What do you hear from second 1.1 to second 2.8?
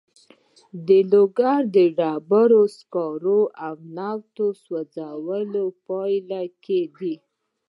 لوګی د ډبرو